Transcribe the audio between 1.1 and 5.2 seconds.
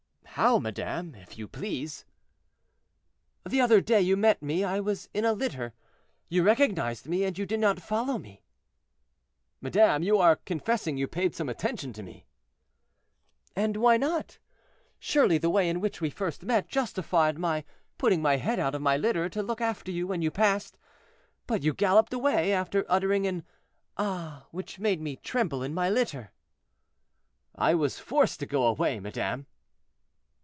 if you please?" "The other day you met me; I was